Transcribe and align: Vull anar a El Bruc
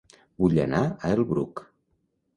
Vull 0.43 0.61
anar 0.63 0.81
a 0.89 1.11
El 1.19 1.23
Bruc 1.35 1.63